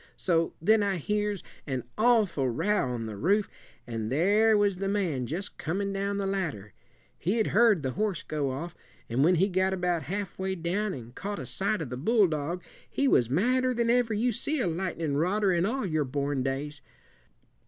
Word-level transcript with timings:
So 0.17 0.55
then 0.59 0.81
I 0.81 0.95
hears 0.97 1.43
an 1.67 1.83
awful 1.95 2.49
row 2.49 2.89
on 2.91 3.05
the 3.05 3.15
roof, 3.15 3.47
and 3.85 4.11
there 4.11 4.57
was 4.57 4.77
the 4.77 4.87
man 4.87 5.27
just 5.27 5.59
coming 5.59 5.93
down 5.93 6.17
the 6.17 6.25
ladder. 6.25 6.73
He'd 7.19 7.45
heard 7.53 7.83
the 7.83 7.91
horse 7.91 8.23
go 8.23 8.49
off, 8.49 8.75
and 9.09 9.23
when 9.23 9.35
he 9.35 9.47
got 9.47 9.73
about 9.73 10.01
half 10.01 10.39
way 10.39 10.55
down 10.55 10.95
an' 10.95 11.11
caught 11.11 11.37
a 11.37 11.45
sight 11.45 11.83
of 11.83 11.91
the 11.91 11.97
bulldog, 11.97 12.63
he 12.89 13.07
was 13.07 13.29
madder 13.29 13.75
than 13.75 13.91
ever 13.91 14.15
you 14.15 14.31
seed 14.31 14.61
a 14.61 14.65
lightnin 14.67 15.17
rodder 15.17 15.55
in 15.55 15.67
all 15.67 15.85
your 15.85 16.03
born 16.05 16.41
days. 16.41 16.81